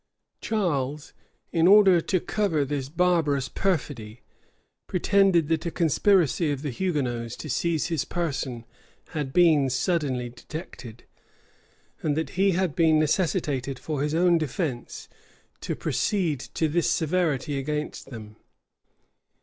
Charles, 0.41 1.13
in 1.51 1.67
order 1.67 2.01
to 2.01 2.19
cover 2.19 2.65
this 2.65 2.89
barbarous 2.89 3.47
perfidy, 3.47 4.21
pretended 4.87 5.47
that 5.49 5.67
a 5.67 5.69
conspiracy 5.69 6.51
of 6.51 6.63
the 6.63 6.71
Hugonots 6.71 7.35
to 7.35 7.47
seize 7.47 7.85
his 7.89 8.03
person 8.03 8.65
had 9.09 9.31
been 9.31 9.69
suddenly 9.69 10.29
detected; 10.29 11.03
and 12.01 12.17
that 12.17 12.31
he 12.31 12.53
had 12.53 12.75
been 12.75 12.97
necessitated, 12.97 13.77
for 13.77 14.01
his 14.01 14.15
own 14.15 14.39
defence, 14.39 15.07
to 15.59 15.75
proceed 15.75 16.39
to 16.39 16.67
this 16.67 16.89
severity 16.89 17.59
against 17.59 18.09
them. 18.09 18.37